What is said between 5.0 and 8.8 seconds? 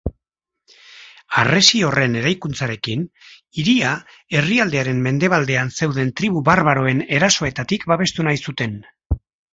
mendebaldean zeuden tribu barbaroen erasoetatik babestu nahi zuten.